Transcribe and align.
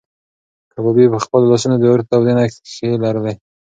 کبابي 0.71 1.05
په 1.13 1.19
خپلو 1.23 1.49
لاسو 1.51 1.67
کې 1.71 1.77
د 1.79 1.83
اور 1.91 2.01
تودې 2.09 2.33
نښې 2.37 2.89
لرلې. 3.03 3.33